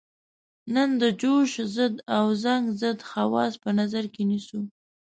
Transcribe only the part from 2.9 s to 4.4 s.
خواص په نظر کې